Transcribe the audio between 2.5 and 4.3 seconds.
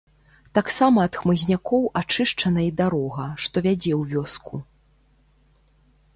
і дарога, што вядзе ў